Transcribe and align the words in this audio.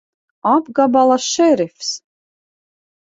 Apgabala 0.53 1.17
šerifs! 1.25 1.93